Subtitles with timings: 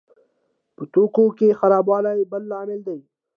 [0.75, 2.99] په توکو کې خرابوالی بل لامل دی.